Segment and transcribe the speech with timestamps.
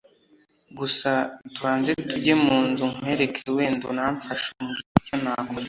[0.77, 1.11] gusa
[1.53, 5.59] tubanze tujye munzu nkwereke wenda unamfashe umbwire icyo nakora